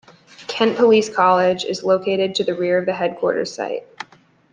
[0.47, 3.85] Kent Police College is located to the rear of the headquarters site.